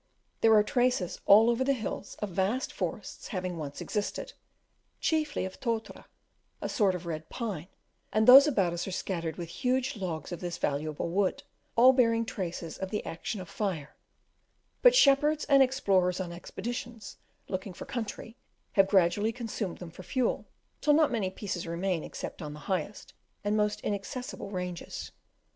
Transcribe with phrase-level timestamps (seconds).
[0.39, 4.33] There are traces all over the hills of vast forests having once existed;
[4.99, 6.05] chiefly of totara,
[6.59, 7.67] a sort of red pine,
[8.11, 11.43] and those about us are scattered with huge logs of this valuable wood,
[11.75, 13.95] all bearing traces of the action of fire;
[14.81, 18.35] but shepherds, and explorers on expeditions, looking for country,
[18.71, 20.47] have gradually consumed them for fuel,
[20.81, 23.13] till not many pieces remain except on the highest
[23.43, 25.11] and most inaccessible ranges.